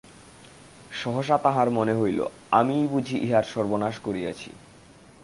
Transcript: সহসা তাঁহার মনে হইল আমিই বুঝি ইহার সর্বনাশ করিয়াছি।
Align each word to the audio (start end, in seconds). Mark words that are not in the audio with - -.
সহসা 0.91 1.37
তাঁহার 1.37 1.69
মনে 1.69 1.93
হইল 1.93 2.19
আমিই 2.51 2.85
বুঝি 2.87 3.17
ইহার 3.17 3.43
সর্বনাশ 3.43 3.95
করিয়াছি। 3.99 4.49